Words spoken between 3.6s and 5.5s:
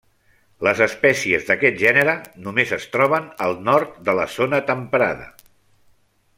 nord de la zona temperada.